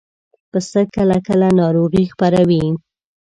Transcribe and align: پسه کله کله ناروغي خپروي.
پسه 0.51 0.81
کله 0.95 1.17
کله 1.27 1.47
ناروغي 1.59 2.03
خپروي. 2.11 2.63